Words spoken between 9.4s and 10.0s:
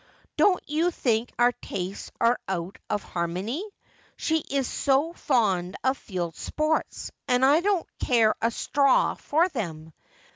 them.